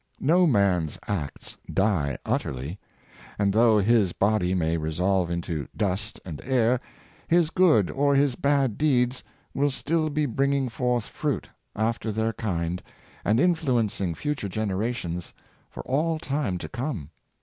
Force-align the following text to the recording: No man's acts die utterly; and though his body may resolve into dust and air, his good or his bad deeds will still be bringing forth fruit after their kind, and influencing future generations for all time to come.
No 0.19 0.47
man's 0.47 0.97
acts 1.07 1.57
die 1.71 2.17
utterly; 2.25 2.79
and 3.37 3.53
though 3.53 3.77
his 3.77 4.13
body 4.13 4.55
may 4.55 4.75
resolve 4.75 5.29
into 5.29 5.67
dust 5.77 6.19
and 6.25 6.41
air, 6.43 6.81
his 7.27 7.51
good 7.51 7.91
or 7.91 8.15
his 8.15 8.33
bad 8.35 8.79
deeds 8.79 9.23
will 9.53 9.69
still 9.69 10.09
be 10.09 10.25
bringing 10.25 10.69
forth 10.69 11.05
fruit 11.05 11.47
after 11.75 12.11
their 12.11 12.33
kind, 12.33 12.81
and 13.23 13.39
influencing 13.39 14.15
future 14.15 14.49
generations 14.49 15.35
for 15.69 15.83
all 15.83 16.17
time 16.17 16.57
to 16.57 16.67
come. 16.67 17.11